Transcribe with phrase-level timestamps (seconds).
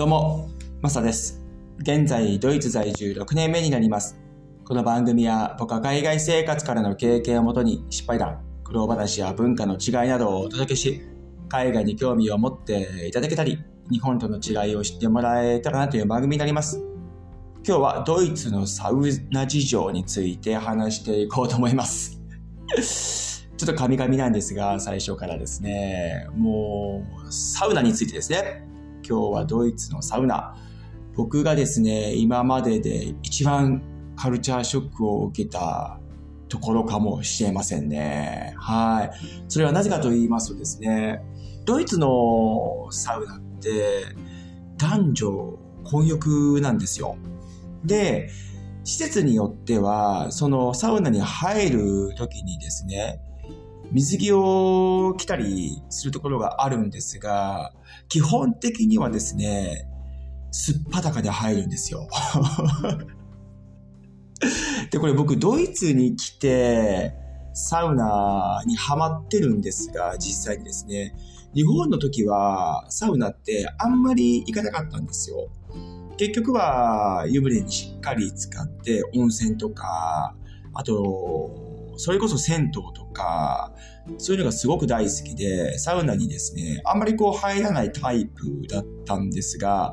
[0.00, 0.48] どうも、
[0.80, 1.44] マサです。
[1.80, 4.18] 現在、ドイツ在住6年目になります。
[4.64, 11.02] この番組は僕は海外生活からの経験をもとに失敗談、苦労話や文化の違いなどをお届けし、
[11.50, 13.58] 海外に興味を持っていただけたり、
[13.90, 16.82] 日本との違いを知ってもらえたらなという番組になります。
[17.62, 22.18] 今日はドイツのサウナ事情について話していこうと思います。
[23.54, 28.69] ちょっとカミカミなんですが、最初からですね、もう、サウナについてですね、
[29.10, 30.54] 今日はドイツのサウナ。
[31.16, 33.82] 僕がですね、今までで一番
[34.14, 35.98] カルチャーショックを受けた
[36.48, 38.54] ところかもしれませんね。
[38.56, 39.10] はい。
[39.48, 41.24] それはなぜかと言いますとですね、
[41.64, 44.04] ドイツのサウナって
[44.76, 47.16] 男女混浴なんですよ。
[47.84, 48.30] で、
[48.84, 53.20] 施設によっては、そのサウナに入る時にですね、
[53.92, 57.72] 水着を着たりするところがあるんですが、
[58.08, 59.86] 基本的にはですね、
[60.52, 62.08] すっぱだかで入るんですよ。
[64.90, 67.14] で、これ僕ドイツに来て、
[67.52, 71.14] サウナにハマってるんですが、実際にですね、
[71.54, 75.48] 日本の時はサウナってあんまり行かなかったんですよ。
[76.16, 80.36] 結局は湯船にしっかり使って温泉とか、
[80.74, 81.69] あと、
[82.00, 83.74] それこそ銭湯とか、
[84.16, 89.92] そういうのがすごく大好きで、サウナにですね、あんまりこう入らないタイプだったんですが、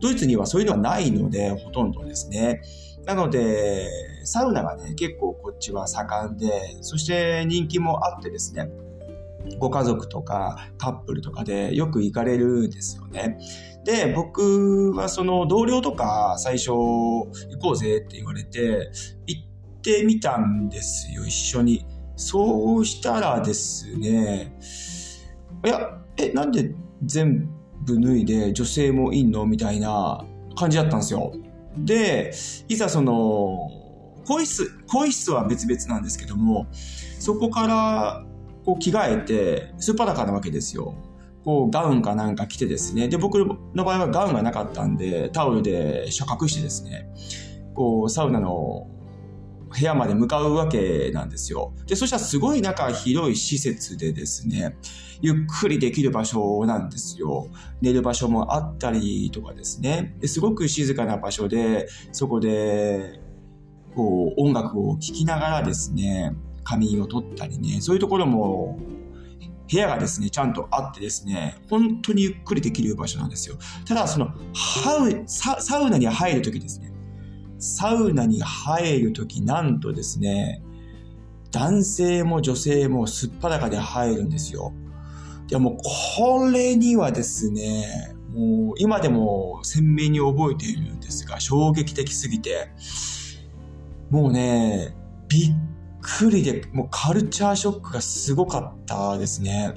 [0.00, 2.62] ドイツにはそういうのはないので、ほとんどですね。
[3.04, 3.88] なので、
[4.24, 8.70] サウナがね、結構こっちは盛んで、そして人気もあってですね、
[9.58, 13.38] ご家族とかカップルとかでよく行かれるんですよね。
[13.84, 17.26] で、僕はその同僚とか最初行
[17.60, 18.90] こうぜって言われて、
[19.26, 19.47] 行
[19.78, 21.86] ってみたんですよ、一緒に。
[22.16, 24.52] そうしたらですね、
[25.64, 27.48] いや、え、なんで全
[27.86, 30.24] 部脱いで女性もいんのみたいな
[30.56, 31.32] 感じだったんですよ。
[31.76, 32.32] で、
[32.68, 33.70] いざその、
[34.26, 36.66] 更衣室、更衣室は別々なんですけども、
[37.20, 38.24] そこから
[38.64, 40.94] こう着替えて、スーパーダカなわけですよ。
[41.44, 43.08] こうガウンかなんか着てですね。
[43.08, 43.38] で、僕
[43.74, 47.08] の場合はガウンがなかったんで、タオルで遮隠してですね、
[47.74, 48.88] こうサウナの
[49.70, 51.74] 部屋まで向かうわけなんですよ。
[51.86, 54.76] で、そしたらすごい中広い施設でですね、
[55.20, 57.48] ゆっくりできる場所なんですよ。
[57.80, 60.16] 寝る場所もあったりとかですね。
[60.20, 63.20] ですごく静かな場所で、そこで、
[63.94, 66.34] こう、音楽を聴きながらですね、
[66.64, 68.78] 仮眠を取ったりね、そういうところも、
[69.70, 73.56] 部屋がですね、ちゃんとあってですね、本当にゆっくりできる場所なんですよ。
[73.84, 76.90] ただ、その、ハウサウナに入るときですね、
[77.58, 80.62] サウナに入るとき、なんとですね、
[81.50, 84.72] 男性も女性もすっぱだかで入るんですよ。
[85.50, 85.76] いやもう
[86.16, 92.70] これにはですね、もう今でも鮮明に覚えているんですが、衝撃的すぎて、
[94.10, 94.94] もうね、
[95.28, 95.54] びっ
[96.00, 99.74] くりで、もうカルチャーショックがすごかったですね。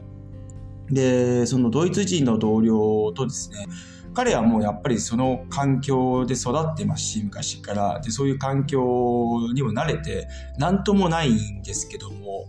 [0.90, 3.66] で、そのドイツ人の同僚とですね、
[4.14, 8.00] 彼はもうやっぱりその環境で育ってますし、昔から。
[8.00, 8.80] で、そういう環境
[9.54, 10.28] にも慣れて、
[10.58, 12.48] なんともないんですけども、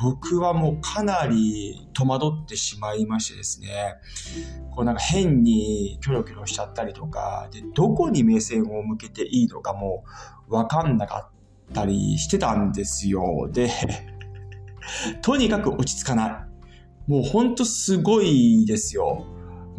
[0.00, 3.96] 僕はもうかなり戸惑ってしまいましてですね、
[4.74, 10.04] こうなんか変にキョロキョロしちゃったりとか、で、どこに目線を向けていいのかも
[10.48, 11.30] わかんなか
[11.70, 13.50] ったりしてたんですよ。
[13.52, 13.70] で、
[15.22, 16.30] とにかく落ち着かない。
[17.06, 19.26] もうほんとすごいですよ。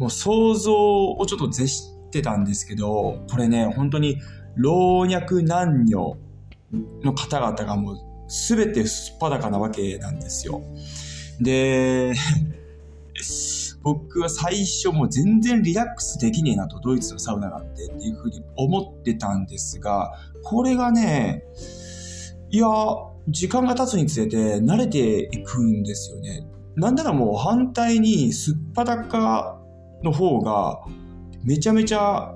[0.02, 0.74] もう想像
[1.12, 4.20] をちょっと絶してたんですけど、これね、本当に
[4.56, 6.16] 老若男女
[7.04, 7.98] の方々がもう
[8.28, 10.60] 全てすっぱだかなわけなんですよ。
[11.40, 12.14] で、
[13.84, 21.44] 僕は最初もう全然リラックスできねえなと、ドイツのサウナなんてっていうふうに思ってたんですが、これがね、
[22.50, 22.66] いや、
[23.28, 26.44] 時間が経つにつれて慣れていくんですよね。
[26.74, 29.61] なんならもう反対にすっぱだか
[30.02, 30.80] の方が
[31.44, 32.34] めちゃめちゃ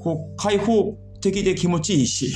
[0.00, 2.32] こう開放的で気持ちいいし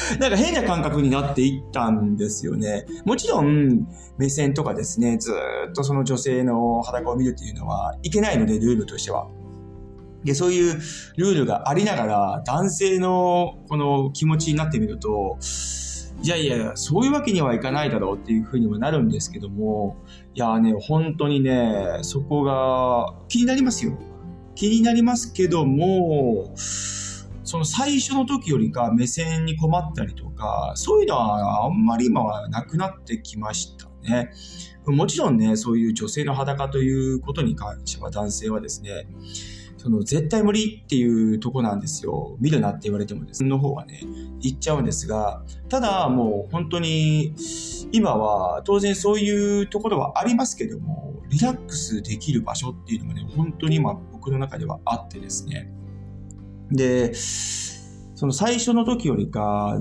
[0.20, 2.84] なんか変な感覚になっていったんですよね。
[3.04, 3.86] もちろん
[4.18, 5.32] 目線とかですね、ず
[5.70, 9.28] っとその女性の裸を見るっていうのはいけないので、ルールとしては。
[10.24, 10.74] で、そういう
[11.16, 15.38] ルールがありながら男性のこの気持ちになってみると、
[16.22, 19.96] いやいや、そういうわけにはいかないだろうっていうふうにもなるんですけども、
[20.34, 23.96] いやね、本当にね、そこが気になりますよ。
[24.54, 34.30] 気になりますけども、その最初の時よりか目線に困ったりとか、そういうのはあんまり今はなくなってきましたね。
[34.86, 39.06] もちろんね、そういう女性の裸ということに関しては男性はですね、
[39.86, 42.36] その絶対無理っていうとこなんですよ。
[42.40, 44.00] 見るなって言われてもですね、の方はね、
[44.40, 47.36] 行っちゃうんですが、ただもう本当に
[47.92, 55.72] 今は当然そういうところはありますけども、リラックスできる場所っていうのがね、本当に今僕の中ではあってですね。
[56.72, 59.78] で、その最初の時よりか、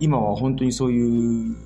[0.00, 1.56] 今は本当にそういう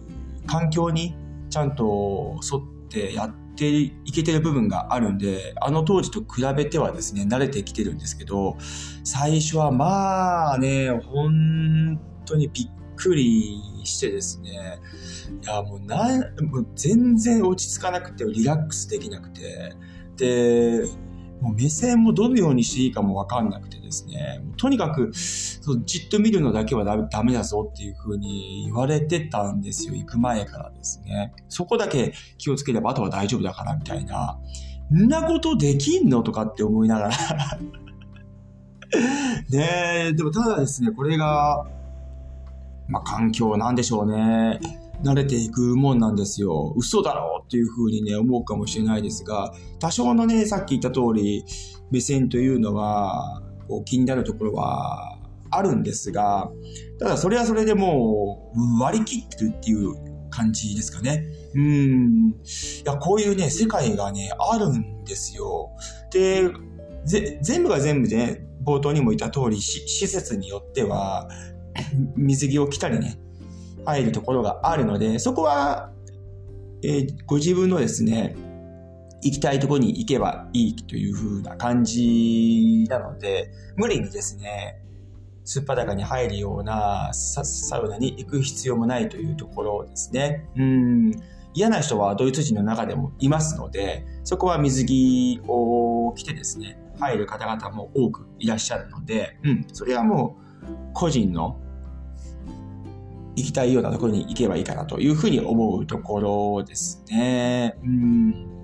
[0.45, 1.15] 環境に
[1.51, 8.57] ちゃんと沿ってやっていけてる部分があるんで、あの当時と比べてはですね、慣れてきてるんですけど、
[9.05, 14.79] 最初はまあね、本当にびっくりしてですね、
[15.43, 16.07] いやもうな、
[16.43, 19.75] もう全然落ち着かなくて、リラックスできなくて、
[20.17, 20.85] で、
[21.41, 31.33] もう目線もどのようにしていいかもわかんなくてですね、とにかくそうじっと見るのだけはダメだぞっていう風に言われてたんですよ、行く前からですね。
[31.49, 34.39] そこだけ気をつければあとは大丈夫だからみたいな。
[34.93, 36.23] んなことできんの？
[36.23, 37.11] とかって思いながら
[39.49, 41.65] ねえ、でもただですね、これが、
[42.89, 44.59] まあ環境なんでしょうね。
[45.03, 46.75] 慣れていくもんなんですよ。
[46.77, 51.45] 嘘だろうっていうふうにね、思うかもしれないですが、多少のね、さっき言った通り、
[51.91, 55.19] 目線というのは、こう気になるところは
[55.51, 56.51] あるんですが、
[56.99, 59.95] ただそれはそれでもう割り切ってるっていう
[60.31, 61.25] 感じですかね。
[61.55, 62.31] うん。
[62.31, 62.35] い
[62.85, 65.71] や、こういうね、世界がね、あるんですよ。
[66.13, 66.51] で、
[67.43, 71.29] 全部が全部で、ね、冒頭にも言った通り、施設によっては、
[72.17, 73.19] 水着を着たりね、
[73.85, 75.91] 入るところがあるので、そこは、
[76.83, 78.37] えー、ご自分のですね、
[79.23, 84.81] 行きたいところに行けばいいという風な感じなので、無理にですね、
[85.45, 90.49] すっぱだかに入るようなサウナに行く必要もないというところですね。
[90.57, 91.11] うん
[91.53, 101.59] 嫌な人はドイツ人の中でもいますので、そこは水着を着てですね、入る方々も多くいらっしゃるので、うん、それはもう個人の
[103.37, 107.77] 行きたいようなところに行けばいいかなというふうに思うところですね。
[107.83, 108.61] うん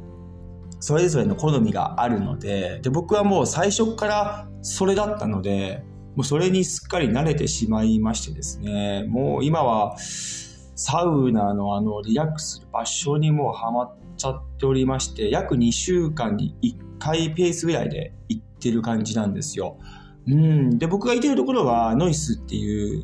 [0.78, 5.82] それぞれの好みがあるので、で、僕はもう最初からそれだったので、
[6.14, 19.78] もうそれにすっかり慣れてしまいましてですね、もう今はサウナのあのリラックスする場所にもうハマっちゃっておりまして、約2週間に1回ペースぐらいで行ってる感じなんですよ。
[20.26, 20.78] うん。
[20.78, 23.02] で、僕がいてるところはノイスっていう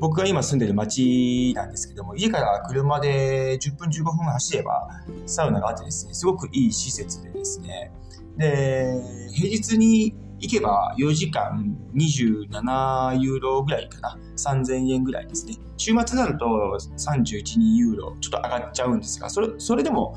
[0.00, 4.88] 僕が今住んでる町なんですけども、家から車で10分15分走れば
[5.26, 7.92] サウナがあってですね、すごくいい施設でですね、
[8.36, 8.94] で、
[9.32, 14.18] 平日に行けば4時間27ユーロぐらいかな。
[14.36, 15.54] 3000円ぐらいですね。
[15.78, 20.14] 週末になると312ユーロ、ちょっと上がっちゃうんですが、それ、それでも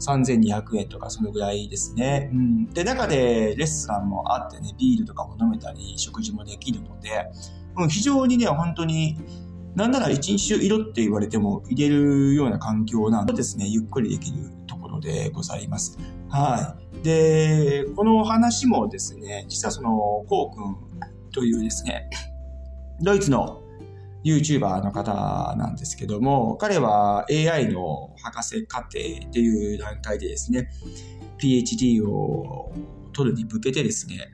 [0.00, 2.30] 3200円とかそのぐらいですね。
[2.32, 2.66] うん。
[2.70, 7.30] で、中でレストランもあってね、ビールとかも飲めたり、食事もできるので、
[7.76, 9.18] うん、非常にね、本当に、
[9.74, 15.98] なんなら一日中色って言われても入れるような環境なんでですね、ゆっくりできるところでございます。
[16.28, 17.04] はい。
[17.04, 19.90] で、この話もですね、実はその、
[20.28, 22.10] こうくんというですね、
[23.00, 23.62] ドイツの
[24.24, 30.68] YouTuber の方なんですけども、彼は AI の博士課程っていう段階でですね、
[31.38, 32.72] PhD を
[33.12, 34.30] 取るに向けてですね、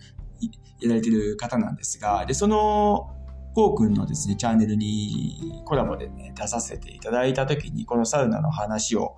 [0.81, 3.16] やられてる方なんですが、で、その
[3.57, 9.17] こうくんのですね、チャンネルにコラボでね、出させていただいた時に、このサウナの話を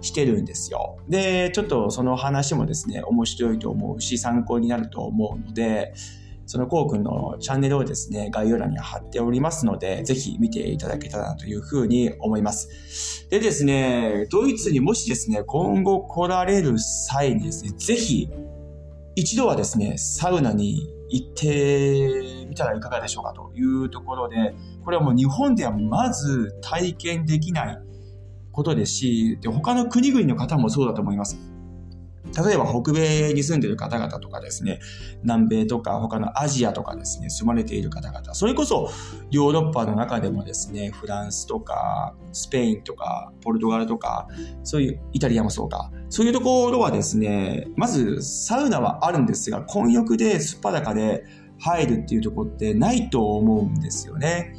[0.00, 0.96] してるんですよ。
[1.06, 5.92] で、ちょっとその話もですね、面白いと思うし、参考になると思うので、
[6.46, 13.28] そのこうくんのチャンネルをですね、概要欄に貼っておりますので、ぜひ見ていただけたらなというふうに思います。
[13.28, 18.30] でですね、ドイツにもしですね、今後来られる際にですね、ぜひ、
[19.14, 24.54] 一度はですね、サウナに行ってみたらいかがでしょうかというところで、
[24.84, 27.78] これはもう日本ではまず体験できない
[28.50, 31.38] ことですし、で他の国々の方もそうだと思います。
[32.34, 34.80] 例えば北米に住んでいる方々とかですね、
[35.22, 38.90] 南米とか他のアジアとかですね、住まれている方々、それこそ
[39.30, 44.28] ヨーロッパの中でもですね、フランスとかスペインとかポルトガルとか、
[44.62, 51.24] そういうイタリアもそうか、そういうところはですね、まずサウナはあるんですが、混浴ですっぱだかで
[51.58, 54.54] 入るっていうところってないと思うんですよね。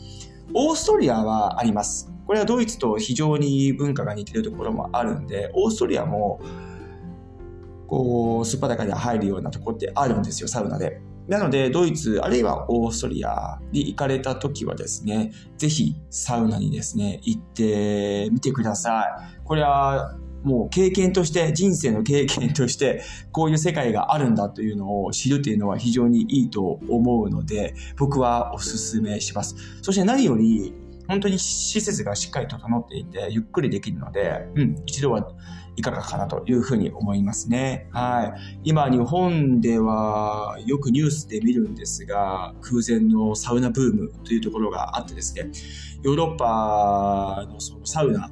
[0.54, 2.12] オーストリアはあります。
[2.26, 6.40] これはドイツと非常に文化が似てるところもあるんで、オーストリアも
[7.88, 11.02] こう、すっぱだかで入るようなとこってあるんですよ、サウナで。
[11.28, 19.44] なので、ドイツ、あるいはオーストリアに行かれた時はですね、ぜひサウナにですね、行ってみてください。
[19.44, 23.02] これは、もう経験として、人生の経験として、
[23.32, 29.56] こういう世界があるんだというのを知るというのは非常にいいと思うので、僕はお勧めします。
[29.82, 30.74] そして何より、
[31.08, 35.28] 本当に施設がしっかり整っていて、ゆっくりできるので、うん、一度は
[35.76, 37.88] いかがかなというふうに思いますね。
[37.92, 38.70] はい。
[38.70, 45.52] 今、日本ではよくニュースで見るんですが、空前のサウナブームというところがあってですね、
[46.04, 48.30] ヨーロッパのそのサウナ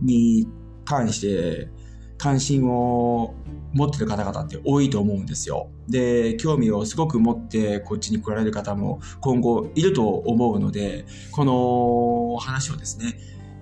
[0.00, 0.48] に
[0.84, 1.68] 関して
[2.16, 3.34] 関心を
[3.72, 5.70] 持ってる方々って多いと思うんですよ。
[5.88, 13.14] で、興味をすごく持ってこっちに来られる方も今後いると思うので、この話をですね、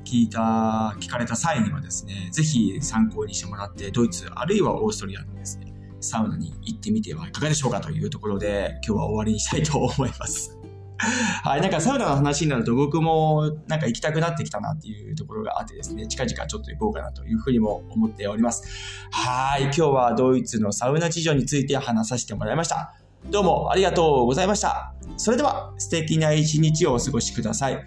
[0.08, 10.58] 聞いた、聞かれた際にはですね、ぜひ参考にしてもらって、ドイツあるいはオーストリアのですね、サウナに行ってみてはいかがでしょうかというところで、今日は終わりにしたいと思います。
[11.44, 18.64] はい、なんかサウナの話になると僕もなんか行きたくなってきたなっていうところがあってですね、近々ちょっと行こうかなというふうにも思っております。
[19.10, 22.94] はい、今日はドイツのサウナ事情について話させてもらいました。
[23.30, 24.94] どうもありがとうございました。
[25.18, 27.84] それでは素敵な一日をお過ごしください。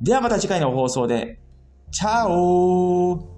[0.00, 1.40] ではまた次回の放送で。
[1.90, 3.37] チャオ